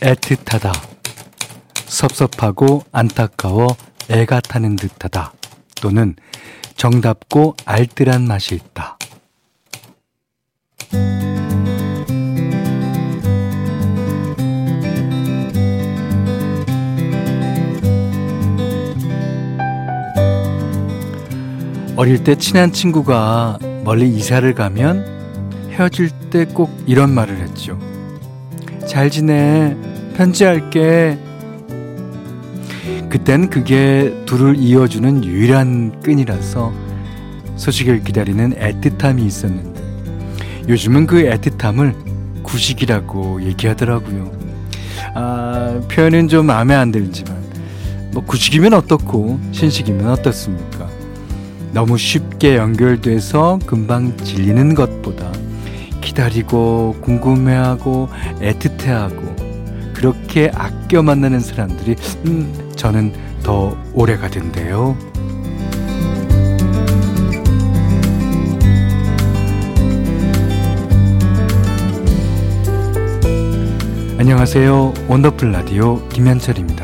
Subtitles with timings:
[0.00, 0.72] 애틋하다.
[1.74, 3.76] 섭섭하고 안타까워
[4.08, 5.32] 애가 타는 듯하다.
[5.82, 6.16] 또는
[6.76, 8.96] 정답고 알뜰한 맛이 있다.
[21.96, 27.78] 어릴 때 친한 친구가 멀리 이사를 가면 헤어질 때 꼭 이런 말을 했죠.
[28.90, 29.76] 잘 지내.
[30.16, 31.16] 편지할게.
[33.08, 36.72] 그땐 그게 둘을 이어주는 유일한 끈이라서
[37.54, 39.80] 소식을 기다리는 애틋함이 있었는데
[40.68, 44.32] 요즘은 그 애틋함을 구식이라고 얘기하더라고요.
[45.14, 47.40] 아, 표현은 좀 마음에 안 들지만
[48.12, 50.88] 뭐 구식이면 어떻고 신식이면 어떻습니까?
[51.72, 55.30] 너무 쉽게 연결돼서 금방 질리는 것보다
[56.00, 58.08] 기다리고 궁금해하고
[58.40, 64.96] 애틋해하고 그렇게 아껴 만나는 사람들이 음, 저는 더 오래 가던데요.
[74.18, 74.94] 안녕하세요.
[75.08, 76.79] 원더풀 라디오 김현철입니다.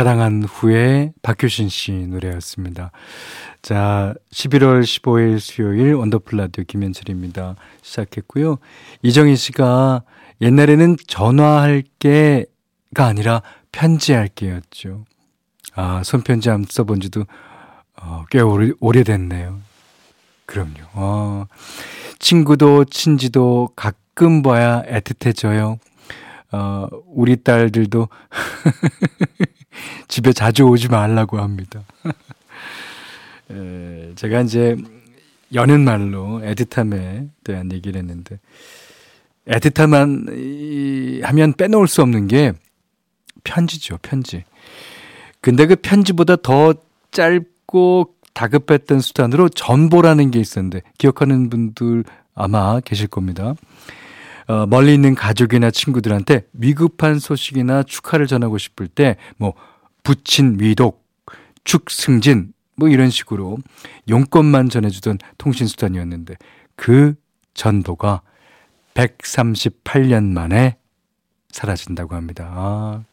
[0.00, 2.90] 사랑한 후에 박효신 씨 노래였습니다.
[3.60, 7.54] 자, 11월 15일 수요일 원더풀 라디오 김현철입니다.
[7.82, 8.56] 시작했고요.
[9.02, 10.02] 이정희 씨가
[10.40, 13.42] 옛날에는 전화할 게가 아니라
[13.72, 15.04] 편지할 게였죠.
[15.74, 17.26] 아, 손편지 안 써본 지도
[18.00, 19.60] 어, 꽤 오래, 오래됐네요.
[20.46, 20.80] 그럼요.
[20.94, 21.44] 어,
[22.18, 25.78] 친구도 친지도 가끔 봐야 애틋해져요.
[26.52, 28.08] 어, 우리 딸들도
[30.08, 31.82] 집에 자주 오지 말라고 합니다.
[33.50, 34.76] 에, 제가 이제
[35.52, 38.38] 여는 말로 애틋함에 대한 얘기를 했는데
[39.46, 42.52] 애틋함만 하면 빼놓을 수 없는 게
[43.44, 44.44] 편지죠, 편지.
[45.40, 46.74] 근데 그 편지보다 더
[47.10, 52.04] 짧고 다급했던 수단으로 전보라는 게 있었는데 기억하는 분들
[52.34, 53.54] 아마 계실 겁니다.
[54.46, 59.54] 어, 멀리 있는 가족이나 친구들한테 위급한 소식이나 축하를 전하고 싶을 때, 뭐,
[60.02, 61.06] 부친 위독,
[61.64, 63.58] 축승진, 뭐 이런 식으로
[64.08, 66.36] 용건만 전해주던 통신 수단이었는데,
[66.76, 67.14] 그
[67.54, 68.22] 전도가
[68.94, 70.76] 138년 만에
[71.50, 72.50] 사라진다고 합니다.
[72.54, 73.04] 아,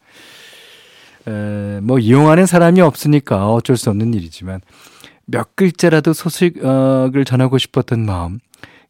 [1.26, 4.60] 에, 뭐, 이용하는 사람이 없으니까 어쩔 수 없는 일이지만,
[5.26, 8.40] 몇 글자라도 소식을 전하고 싶었던 마음,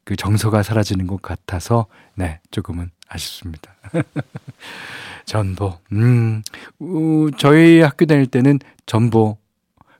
[0.08, 3.74] 그 정서가 사라지는 것 같아서 네 조금은 아쉽습니다.
[5.26, 6.42] 전보 음
[6.78, 9.36] 우, 저희 학교 다닐 때는 전보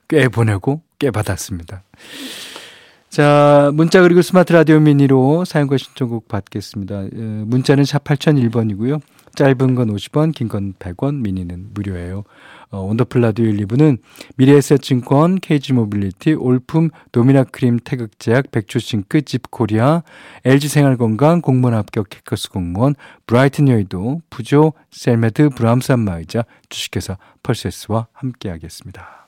[0.07, 1.83] 꽤 보내고 꽤 받았습니다.
[3.09, 6.95] 자, 문자 그리고 스마트 라디오 미니로 사용과 신청곡 받겠습니다.
[6.95, 9.01] 어, 문자는 샵 8001번이고요.
[9.35, 12.23] 짧은 건 50원, 긴 건 100원, 미니는 무료예요.
[12.71, 13.97] 어, 원더풀 라디오 1, 2부는
[14.37, 20.03] 미래에셋증권, KG모빌리티, 올품, 도미나크림, 태극제약, 백초싱크, 집코리아,
[20.45, 22.93] LG생활건강, 공무원 합격 해커스 공무원,
[23.25, 29.27] 브라이튼 여의도, 부조, 셀메드, 브람산마이자, 주식회사 펄세스와 함께하겠습니다.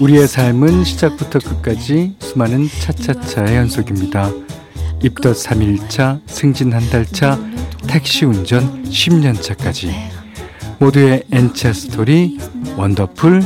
[0.00, 4.30] 우리의 삶은 시작부터 끝까지 수많은 차차차의 연속입니다.
[5.02, 7.38] 입덧 3일차, 승진 한 달차,
[7.86, 9.92] 택시 운전 10년차까지
[10.78, 12.38] 모두의 N차 스토리
[12.78, 13.42] 원더풀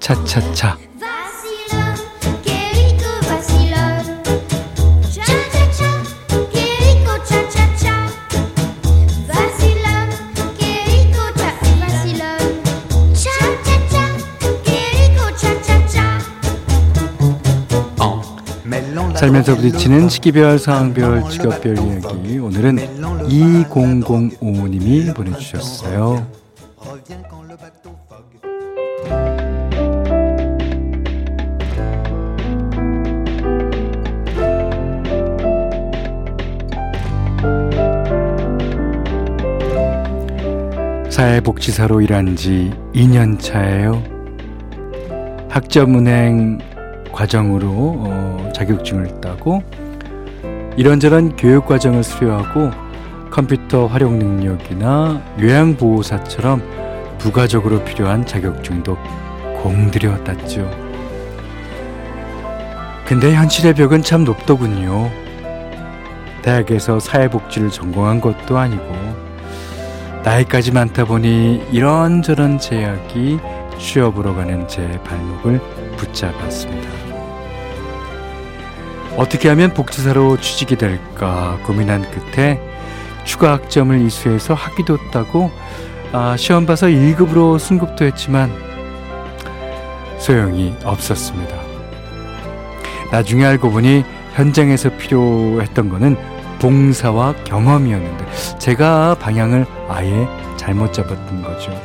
[0.00, 0.89] 차차차
[19.20, 22.38] 살면서 부딪히는 시기별, 상황별, 직업별 이야기.
[22.38, 22.76] 오늘은
[23.28, 26.26] 2005님이 보내주셨어요.
[41.10, 44.02] 사회복지사로 일한 지 2년 차예요.
[45.50, 46.69] 학점은행
[47.20, 47.68] 과정으로
[47.98, 49.62] 어, 자격증을 따고
[50.78, 52.70] 이런저런 교육 과정을 수료하고
[53.30, 56.62] 컴퓨터 활용 능력이나 요양보호사처럼
[57.18, 58.96] 부가적으로 필요한 자격증도
[59.62, 60.68] 공들여 땄죠.
[63.04, 65.10] 근데 현실의 벽은 참 높더군요.
[66.40, 68.84] 대학에서 사회복지를 전공한 것도 아니고
[70.24, 73.38] 나이까지 많다 보니 이런저런 제약이
[73.78, 75.60] 취업으로 가는 제 발목을
[75.98, 77.09] 붙잡았습니다.
[79.20, 82.58] 어떻게 하면 복지사로 취직이 될까 고민한 끝에
[83.24, 85.50] 추가 학점을 이수해서 학위도 따고
[86.10, 88.50] 아, 시험 봐서 1급으로 승급도 했지만
[90.18, 91.54] 소용이 없었습니다.
[93.12, 96.16] 나중에 알고 보니 현장에서 필요했던 거는
[96.58, 98.26] 봉사와 경험이었는데
[98.58, 100.26] 제가 방향을 아예
[100.56, 101.78] 잘못 잡았던 거죠.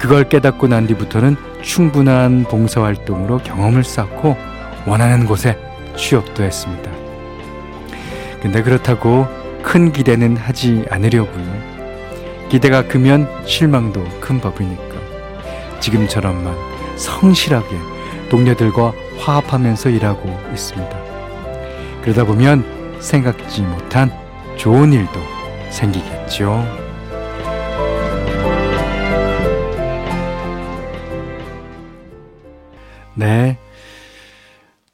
[0.00, 4.53] 그걸 깨닫고 난 뒤부터는 충분한 봉사활동으로 경험을 쌓고
[4.86, 5.58] 원하는 곳에
[5.96, 6.90] 취업도 했습니다.
[8.40, 9.26] 근데 그렇다고
[9.62, 11.74] 큰 기대는 하지 않으려고요.
[12.50, 14.94] 기대가 크면 실망도 큰 법이니까.
[15.80, 16.54] 지금처럼만
[16.96, 17.68] 성실하게
[18.30, 20.98] 동료들과 화합하면서 일하고 있습니다.
[22.02, 22.64] 그러다 보면
[23.00, 24.10] 생각지 못한
[24.56, 25.20] 좋은 일도
[25.70, 26.64] 생기겠죠.
[33.14, 33.56] 네.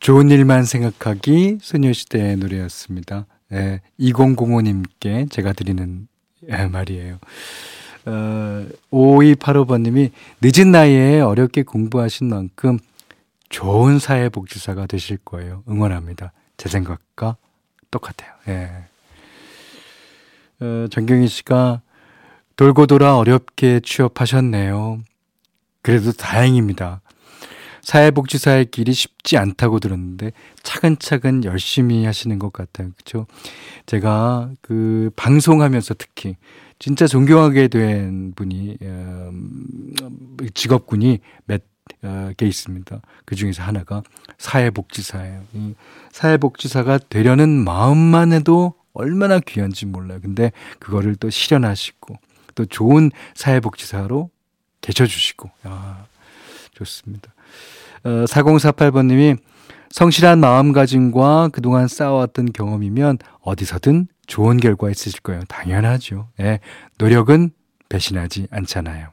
[0.01, 3.27] 좋은 일만 생각하기 소녀시대의 노래였습니다.
[3.51, 6.09] 네, 2005님께 제가 드리는
[6.71, 7.19] 말이에요.
[8.07, 10.11] 어, 5285번님이
[10.41, 12.79] 늦은 나이에 어렵게 공부하신 만큼
[13.51, 15.63] 좋은 사회복지사가 되실 거예요.
[15.69, 16.33] 응원합니다.
[16.57, 17.37] 제 생각과
[17.91, 18.33] 똑같아요.
[18.49, 18.71] 예.
[20.61, 21.83] 어, 정경희 씨가
[22.57, 25.01] 돌고 돌아 어렵게 취업하셨네요.
[25.83, 27.03] 그래도 다행입니다.
[27.83, 30.33] 사회복지사의 길이 쉽지 않다고 들었는데
[30.63, 32.91] 차근차근 열심히 하시는 것 같아요.
[32.97, 33.27] 그렇죠?
[33.87, 36.37] 제가 그 방송하면서 특히
[36.79, 41.63] 진짜 존경하게 된 분이 음, 직업군이 몇
[42.03, 43.01] 어, 개 있습니다.
[43.25, 44.03] 그 중에서 하나가
[44.39, 45.45] 사회복지사예요.
[45.55, 45.75] 이
[46.13, 50.21] 사회복지사가 되려는 마음만 해도 얼마나 귀한지 몰라요.
[50.23, 52.17] 근데 그거를 또 실현하시고
[52.55, 54.31] 또 좋은 사회복지사로
[54.81, 56.07] 계셔주시고, 아,
[56.73, 57.33] 좋습니다.
[58.05, 59.39] 어, 4048번님이
[59.91, 65.43] 성실한 마음가짐과 그동안 쌓아왔던 경험이면 어디서든 좋은 결과 있으실 거예요.
[65.49, 66.29] 당연하죠.
[66.41, 66.61] 예,
[66.99, 67.51] 노력은
[67.89, 69.09] 배신하지 않잖아요.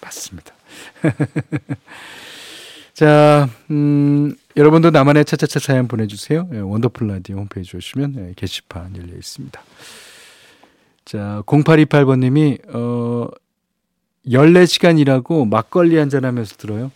[0.00, 0.54] 맞습니다.
[2.94, 6.48] 자, 음, 여러분도 나만의 차차차 사연 보내주세요.
[6.52, 9.60] 예, 원더풀 라디오 홈페이지 오시면 예, 게시판 열려 있습니다.
[11.04, 13.28] 자, 0828번님이, 어,
[14.26, 16.90] 14시간 일하고 막걸리 한잔 하면서 들어요.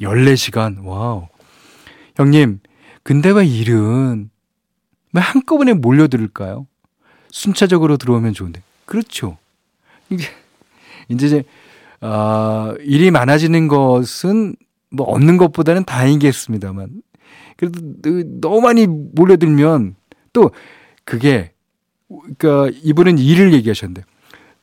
[0.00, 0.84] 14시간.
[0.84, 1.28] Wow.
[2.16, 2.60] 형님,
[3.02, 4.30] 근데 왜 일은
[5.12, 6.66] 왜 한꺼번에 몰려들을까요?
[7.30, 8.62] 순차적으로 들어오면 좋은데.
[8.84, 9.38] 그렇죠.
[10.10, 10.24] 이게,
[11.08, 11.44] 이제,
[12.00, 14.56] 아, 일이 많아지는 것은
[14.90, 17.02] 뭐 얻는 것보다는 다행이겠습니다만.
[17.56, 17.80] 그래도
[18.40, 19.96] 너무 많이 몰려들면
[20.32, 20.50] 또
[21.04, 21.52] 그게,
[22.08, 24.02] 그니까 이분은 일을 얘기하셨는데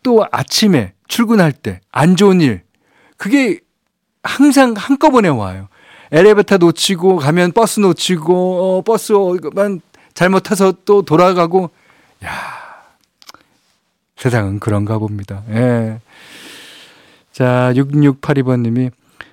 [0.04, 2.62] 또 아침에 출근할 때 안 좋은 일,
[3.18, 3.60] 그게
[4.24, 5.68] 항상 한꺼번에 와요.
[6.12, 9.82] 엘리베이터 놓치고 가면 버스 놓치고 어, 버스만
[10.14, 11.72] 잘못 타서 또 돌아가고
[12.24, 12.30] 야
[14.16, 15.44] 세상은 그런가 봅니다.
[15.50, 16.00] 예.
[17.32, 18.92] 자 6682번님이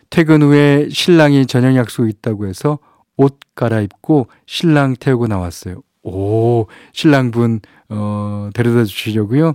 [0.09, 2.79] 퇴근 후에 신랑이 저녁 약속 있다고 해서
[3.17, 5.83] 옷 갈아입고 신랑 태우고 나왔어요.
[6.03, 9.53] 오 신랑분 어, 데려다 주시려고요.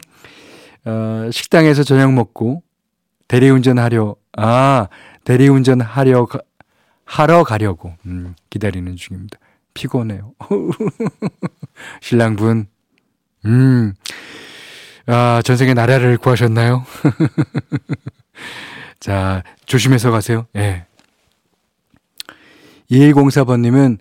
[0.85, 2.61] 어, 식당에서 저녁 먹고
[3.27, 4.87] 대리운전하려 아
[5.25, 6.39] 대리운전 하려 가,
[7.03, 9.37] 하러 가려고 음, 기다리는 중입니다.
[9.73, 10.33] 피곤해요.
[12.01, 12.67] 신랑분,
[13.45, 13.93] 음,
[15.07, 16.85] 아, 전생에 나라를 구하셨나요?
[18.99, 20.47] 자, 조심해서 가세요.
[20.55, 20.85] 예.
[22.89, 23.97] 2104번님은,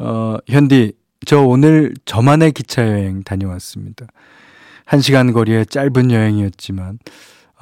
[0.00, 0.92] 어, 현디,
[1.24, 4.06] 저 오늘 저만의 기차 여행 다녀왔습니다.
[4.84, 6.98] 한 시간 거리의 짧은 여행이었지만,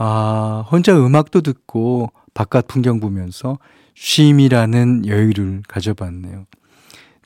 [0.05, 3.61] 아, 혼자 음악도 듣고 바깥 풍경 보면서
[3.95, 6.47] 쉼이라는 여유를 가져봤네요.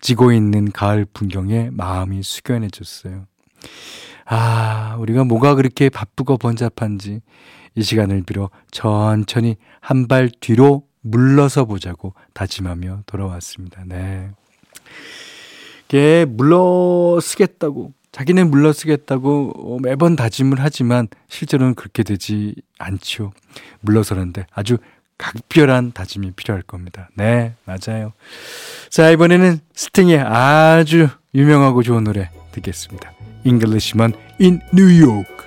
[0.03, 3.25] 지고 있는 가을 풍경에 마음이 숙연해졌어요.
[4.27, 7.23] 아, 우리가 뭐가 그렇게 바쁘고 번잡한지
[7.77, 13.85] 이 시간을 빌어 천천히 한 발 뒤로 물러서 보자고 다짐하며 돌아왔습니다.
[13.87, 14.33] 네.
[15.89, 23.35] 걔 물러쓰겠다고, 자기는 물러쓰겠다고 매번 다짐을 하지만 실제로는 그렇게 되지 않죠.
[23.81, 24.79] 물러서는데 아주
[25.19, 27.11] 각별한 다짐이 필요할 겁니다.
[27.15, 28.15] 네, 맞아요.
[28.89, 33.13] 자, 이번에는 스팅의 아주 유명하고 좋은 노래 듣겠습니다.
[34.41, 35.46] In New York.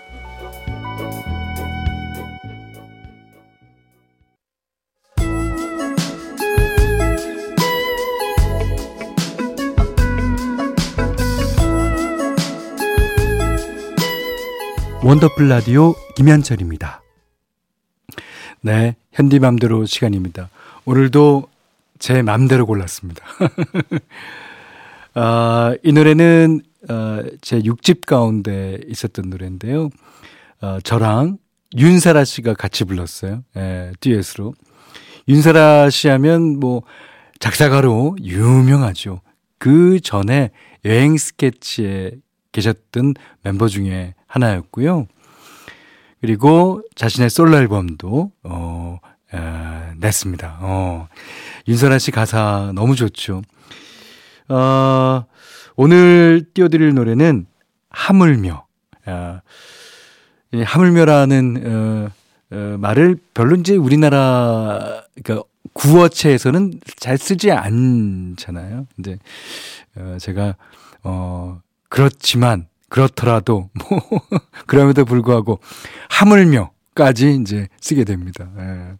[15.09, 17.01] 원더풀 라디오 김현철입니다.
[18.61, 20.51] 네, 현디맘대로 시간입니다.
[20.85, 21.47] 오늘도
[21.97, 23.25] 제 맘대로 골랐습니다.
[25.15, 26.61] 아, 이 노래는
[26.91, 29.89] 어, 제 6집 가운데 있었던 노래인데요.
[30.61, 31.39] 어, 저랑
[31.75, 33.43] 윤사라 씨가 같이 불렀어요.
[33.57, 34.53] 예, 듀엣으로.
[35.27, 36.83] 윤사라 씨 하면 뭐
[37.39, 39.21] 작사가로 유명하죠.
[39.57, 40.51] 그 전에
[40.85, 42.11] 여행 스케치에
[42.51, 45.07] 계셨던 멤버 중에 하나였고요.
[46.21, 48.99] 그리고 자신의 솔로 앨범도 어,
[49.33, 49.39] 에,
[49.97, 50.57] 냈습니다.
[50.61, 51.07] 어,
[51.67, 53.41] 윤설아 씨 가사 너무 좋죠.
[54.49, 55.25] 어,
[55.75, 57.45] 오늘 띄워드릴 노래는
[57.89, 58.65] 하물며.
[59.05, 59.41] 아,
[60.51, 62.09] 이 하물며라는 어,
[62.51, 68.87] 어, 말을 별로 이제 우리나라 그러니까 구어체에서는 잘 쓰지 않잖아요.
[68.97, 69.17] 이제
[69.95, 70.55] 어, 제가
[71.03, 73.99] 어 그렇지만 그렇더라도 뭐
[74.65, 75.59] 그럼에도 불구하고
[76.09, 78.49] 하물며까지 이제 쓰게 됩니다.
[78.57, 78.97] 예.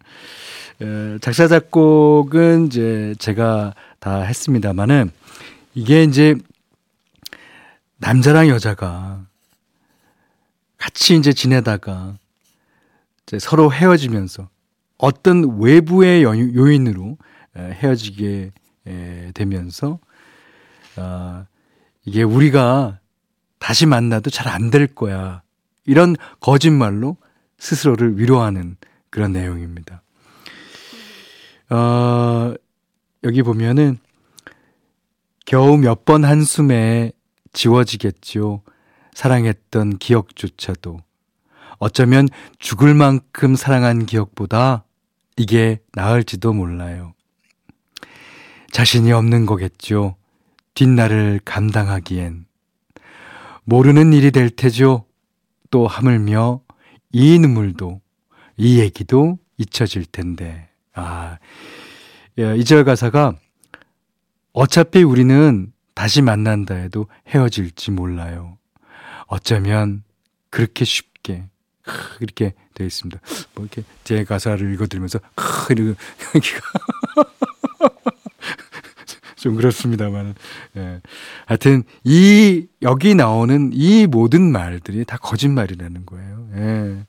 [0.82, 5.12] 예, 작사 작곡은 이제 제가 다 했습니다만은
[5.76, 6.36] 이게 이제
[7.98, 9.26] 남자랑 여자가
[10.78, 12.16] 같이 이제 지내다가
[13.24, 14.50] 이제 서로 헤어지면서
[14.98, 17.18] 어떤 외부의 요인으로
[17.58, 18.52] 헤어지게
[19.34, 20.00] 되면서
[20.96, 21.46] 아,
[22.06, 23.00] 이게 우리가
[23.60, 25.42] 다시 만나도 잘 안 될 거야.
[25.86, 27.18] 이런 거짓말로
[27.58, 28.78] 스스로를 위로하는
[29.10, 30.02] 그런 내용입니다.
[31.70, 32.54] 어,
[33.24, 33.98] 여기 보면은
[35.46, 37.12] 겨우 몇 번 한숨에
[37.54, 38.62] 지워지겠죠.
[39.14, 41.00] 사랑했던 기억조차도.
[41.80, 42.28] 어쩌면
[42.60, 44.84] 죽을 만큼 사랑한 기억보다
[45.38, 47.14] 이게 나을지도 몰라요.
[48.72, 50.16] 자신이 없는 거겠죠.
[50.74, 52.46] 뒷날을 감당하기엔.
[53.64, 55.06] 모르는 일이 될 테죠.
[55.72, 56.62] 또 하물며
[57.12, 58.02] 이 눈물도
[58.58, 60.70] 이 얘기도 잊혀질 텐데.
[60.94, 61.38] 아,
[62.40, 63.36] 예, 이절 가사가
[64.54, 68.58] 어차피 우리는 다시 만난다 해도 헤어질지 몰라요.
[69.28, 70.04] 어쩌면
[70.50, 71.48] 그렇게 쉽게
[72.20, 73.20] 이렇게 되어 있습니다.
[73.54, 75.20] 뭐 이렇게 제 가사를 읽어드리면서
[75.70, 75.96] 이렇게
[79.40, 80.36] 좀 그렇습니다만.
[80.78, 81.00] 예.
[81.46, 86.48] 하여튼, 이, 여기 나오는 이 모든 말들이 다 거짓말이라는 거예요.
[86.56, 87.06] 예.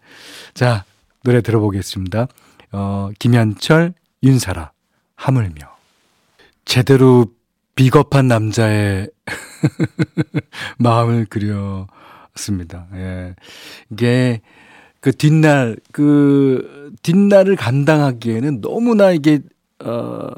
[0.55, 0.85] 자,
[1.25, 2.29] 노래 들어보겠습니다.
[2.73, 4.71] 어, 김현철, 윤사라,
[5.17, 5.77] 하물며.
[6.65, 7.27] 제대로
[7.75, 9.11] 비겁한 남자의
[10.79, 12.87] 마음을 그렸습니다.
[12.95, 13.35] 예.
[13.91, 14.41] 이게,
[15.01, 19.41] 그 뒷날, 그, 뒷날을 감당하기에는 너무나 이게,
[19.83, 20.31] 어,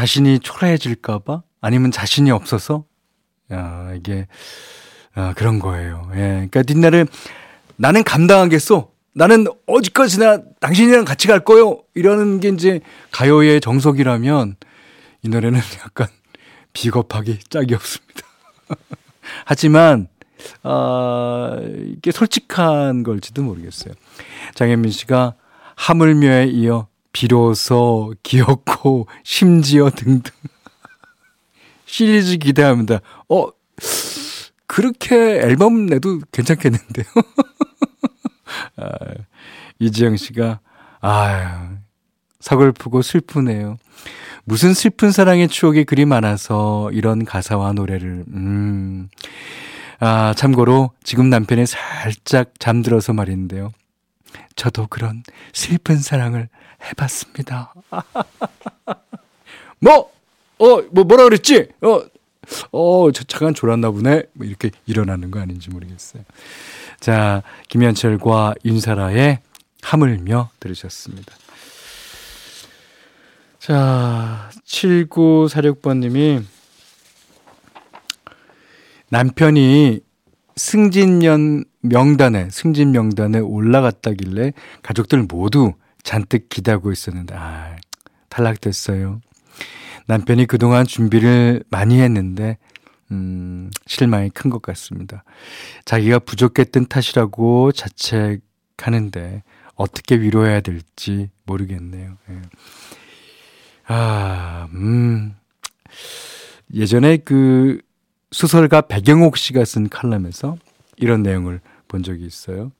[0.00, 1.42] 자신이 초라해질까봐?
[1.60, 2.84] 아니면 자신이 없어서?
[3.52, 4.26] 야, 이게,
[5.14, 6.10] 아, 그런 거예요.
[6.14, 6.16] 예.
[6.16, 7.06] 그러니까 뒷날을
[7.76, 8.90] 나는 감당하겠어.
[9.12, 11.82] 나는 어디까지나 당신이랑 같이 갈 거요.
[11.94, 12.80] 이러는 게 이제
[13.10, 14.56] 가요의 정석이라면
[15.22, 16.06] 이 노래는 약간
[16.72, 18.22] 비겁하기 짝이 없습니다.
[19.44, 20.08] 하지만,
[20.62, 23.92] 아, 이게 솔직한 걸지도 모르겠어요.
[24.54, 25.34] 장현민 씨가
[25.76, 30.32] 하물며에 이어 비로소 귀엽고 심지어 등등
[31.84, 33.00] 시리즈 기대합니다.
[33.28, 33.48] 어
[34.66, 37.06] 그렇게 앨범 내도 괜찮겠는데요.
[38.76, 38.88] 아,
[39.80, 40.60] 이지영 씨가
[41.00, 41.78] 아
[42.38, 43.78] 서글프고 슬프네요.
[44.44, 49.08] 무슨 슬픈 사랑의 추억이 그리 많아서 이런 가사와 노래를 음.
[49.98, 53.70] 아, 참고로 지금 남편이 살짝 잠들어서 말인데요.
[54.56, 56.48] 저도 그런 슬픈 사랑을
[56.82, 57.74] 해봤습니다.
[59.80, 60.12] 뭐,
[60.58, 61.68] 어, 뭐, 뭐라 그랬지?
[61.82, 62.02] 어,
[62.72, 64.24] 어, 저 잠깐 졸았나 보네.
[64.32, 66.22] 뭐 이렇게 일어나는 거 아닌지 모르겠어요.
[66.98, 69.40] 자, 김현철과 윤사라의
[69.82, 71.34] 하물며 들으셨습니다.
[73.58, 76.42] 자, 7946번님이
[79.08, 80.00] 남편이
[80.56, 85.72] 승진년 명단에, 승진 명단에 올라갔다길래 가족들 모두
[86.02, 87.76] 잔뜩 기다고 있었는데, 아,
[88.28, 89.20] 탈락됐어요.
[90.06, 92.58] 남편이 그동안 준비를 많이 했는데,
[93.12, 95.24] 음, 실망이 큰 것 같습니다.
[95.84, 99.42] 자기가 부족했던 탓이라고 자책하는데,
[99.74, 102.16] 어떻게 위로해야 될지 모르겠네요.
[102.30, 102.40] 예.
[103.86, 105.34] 아, 음.
[106.74, 107.80] 예전에 그,
[108.32, 110.56] 소설가 백영옥 씨가 쓴 칼럼에서
[110.96, 112.70] 이런 내용을 본 적이 있어요.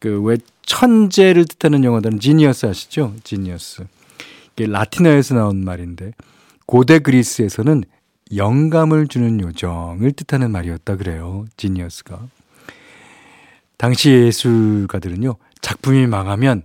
[0.00, 3.14] 그 왜 천재를 뜻하는 영어들은 지니어스 아시죠?
[3.24, 3.84] 지니어스.
[4.52, 6.12] 이게 라틴어에서 나온 말인데
[6.66, 7.84] 고대 그리스에서는
[8.36, 11.44] 영감을 주는 요정을 뜻하는 말이었다 그래요.
[11.56, 12.20] 지니어스가.
[13.76, 15.34] 당시 예술가들은요.
[15.60, 16.62] 작품이 망하면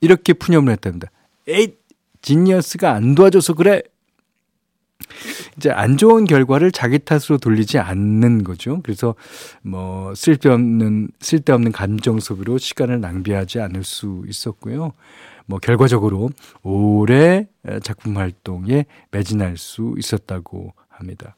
[0.00, 1.10] 이렇게 푸념을 했답니다.
[1.48, 1.74] 에이,
[2.22, 3.82] 지니어스가 안 도와줘서 그래.
[5.56, 8.80] 이제 안 좋은 결과를 자기 탓으로 돌리지 않는 거죠.
[8.82, 9.14] 그래서
[9.62, 14.92] 뭐 쓸데없는 쓸데없는 감정 속으로 시간을 낭비하지 않을 수 있었고요.
[15.46, 16.30] 뭐 결과적으로
[16.62, 17.46] 오래
[17.82, 21.34] 작품 활동에 매진할 수 있었다고 합니다.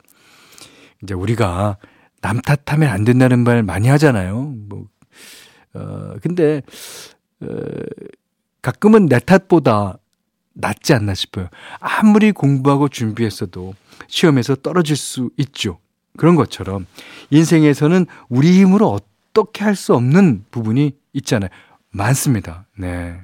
[1.03, 1.77] 이제 우리가
[2.21, 4.55] 남 탓하면 안 된다는 말 많이 하잖아요.
[4.69, 4.87] 뭐,
[5.75, 6.63] 어, 근데,
[7.41, 7.47] 어,
[8.63, 9.99] 가끔은 내 탓보다
[10.55, 11.49] 낫지 않나 싶어요.
[11.81, 13.75] 아무리 공부하고 준비했어도
[14.07, 15.79] 시험에서 떨어질 수 있죠.
[16.17, 16.87] 그런 것처럼
[17.31, 21.51] 인생에서는 우리 힘으로 어떻게 할 수 없는 부분이 있잖아요.
[21.91, 22.67] 많습니다.
[22.77, 23.21] 네.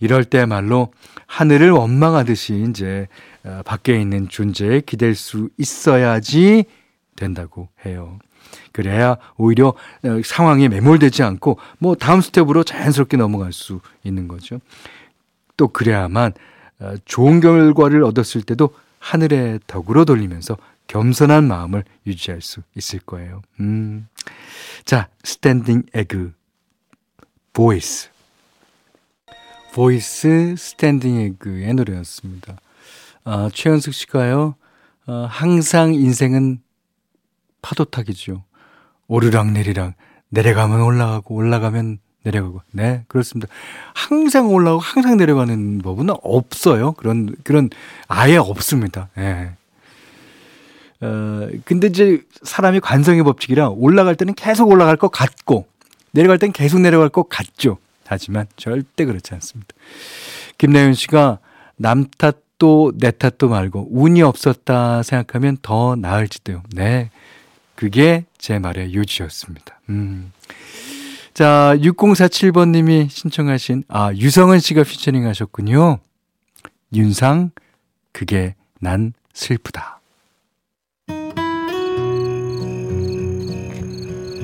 [0.00, 0.92] 이럴 때야말로
[1.26, 3.06] 하늘을 원망하듯이 이제
[3.44, 6.64] 어, 밖에 있는 존재에 기댈 수 있어야지
[7.16, 8.18] 된다고 해요.
[8.72, 14.60] 그래야 오히려 어, 상황에 매몰되지 않고 뭐 다음 스텝으로 자연스럽게 넘어갈 수 있는 거죠.
[15.56, 16.32] 또 그래야만
[16.80, 20.56] 어, 좋은 결과를 얻었을 때도 하늘의 덕으로 돌리면서
[20.86, 23.42] 겸손한 마음을 유지할 수 있을 거예요.
[23.60, 24.08] 음.
[24.84, 26.34] 자, 스탠딩 에그
[27.52, 28.10] 보이스.
[29.72, 32.56] 보이스 스탠딩 에그의 노래였습니다.
[33.24, 34.56] 아, 최현숙 씨가요.
[35.06, 36.60] 어, 항상 인생은
[37.62, 38.44] 파도 타기죠.
[39.06, 39.94] 오르락 내리락
[40.28, 42.62] 내려가면 올라가고 올라가면 내려가고.
[42.72, 43.52] 네, 그렇습니다.
[43.94, 46.92] 항상 올라가고 항상 내려가는 법은 없어요.
[46.92, 47.70] 그런, 그런,
[48.08, 49.08] 아예 없습니다.
[49.16, 49.20] 예.
[49.20, 49.50] 네.
[51.00, 55.66] 어, 근데 이제 사람이 관성의 법칙이라 올라갈 때는 계속 올라갈 것 같고,
[56.10, 57.78] 내려갈 때는 계속 내려갈 것 같죠.
[58.06, 59.74] 하지만 절대 그렇지 않습니다.
[60.58, 61.38] 김나윤 씨가
[61.76, 66.62] 남 탓도 내 탓도 말고 운이 없었다 생각하면 더 나을지도요.
[66.74, 67.10] 네.
[67.74, 69.80] 그게 제 말의 요지였습니다.
[69.88, 70.32] 음.
[71.34, 75.98] 자, 6047번님이 신청하신, 아, 유성은 씨가 피처링 하셨군요.
[76.92, 77.50] 윤상,
[78.12, 80.00] 그게 난 슬프다.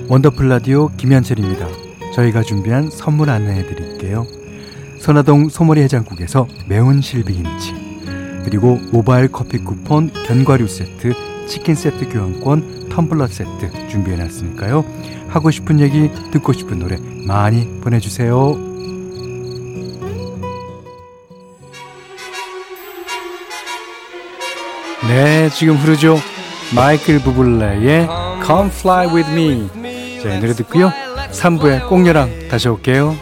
[0.09, 1.68] 원더풀 라디오 김현철입니다.
[2.16, 4.26] 저희가 준비한 선물 안내해 드릴게요.
[5.00, 7.72] 선화동 소머리 해장국에서 매운 실비김치,
[8.44, 11.12] 그리고 모바일 커피 쿠폰, 견과류 세트,
[11.46, 14.84] 치킨 세트 교환권, 텀블러 세트 준비해 놨으니까요.
[15.28, 18.56] 하고 싶은 얘기, 듣고 싶은 노래 많이 보내주세요.
[25.08, 26.18] 네, 지금 흐르죠.
[26.74, 28.06] 마이클 부블레의
[28.44, 30.20] Come Fly With Me.
[30.22, 30.92] 자, 이 노래 듣고요.
[31.32, 33.16] 3부에 꽁녀랑 다시 올게요.